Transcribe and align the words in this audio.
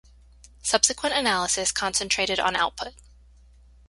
Subsequent 0.63 1.13
analysis 1.15 1.71
concentrated 1.71 2.39
on 2.39 2.55
output. 2.55 2.95